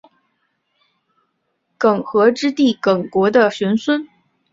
[1.77, 4.07] 耿弇之弟耿国的玄孙。